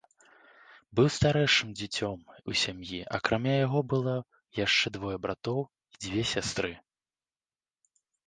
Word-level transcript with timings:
Быў 0.99 1.07
старэйшым 1.15 1.73
дзіцем 1.81 2.15
у 2.51 2.55
сям'і, 2.61 3.01
акрамя 3.19 3.53
яго 3.65 3.79
было 3.93 4.15
яшчэ 4.65 4.87
двое 4.97 5.13
братоў 5.25 5.59
і 5.67 5.95
дзве 6.07 6.21
сястры. 6.33 6.73